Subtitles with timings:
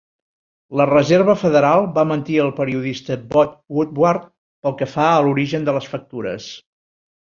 [0.79, 5.81] La Reserva Federal va mentir al periodista Bob Woodward pel que fa a l'origen de
[5.81, 6.55] les factures.